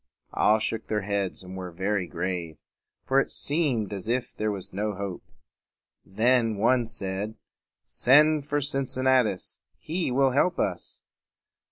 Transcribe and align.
All 0.33 0.57
shook 0.57 0.87
their 0.87 1.03
heads 1.03 1.43
and 1.43 1.55
were 1.55 1.69
very 1.69 2.07
grave; 2.07 2.57
for 3.03 3.19
it 3.19 3.29
seemed 3.29 3.93
as 3.93 4.07
if 4.07 4.35
there 4.35 4.49
was 4.49 4.73
no 4.73 4.95
hope. 4.95 5.21
Then 6.03 6.57
one 6.57 6.87
said, 6.87 7.35
"Send 7.85 8.47
for 8.47 8.61
Cincinnatus. 8.61 9.59
He 9.77 10.09
will 10.09 10.31
help 10.31 10.57
us." 10.57 11.01